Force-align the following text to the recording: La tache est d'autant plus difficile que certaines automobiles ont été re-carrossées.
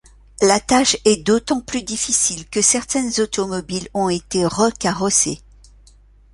La 0.41 0.59
tache 0.59 0.97
est 1.05 1.17
d'autant 1.23 1.61
plus 1.61 1.83
difficile 1.83 2.49
que 2.49 2.63
certaines 2.63 3.19
automobiles 3.19 3.87
ont 3.93 4.09
été 4.09 4.47
re-carrossées. 4.47 5.37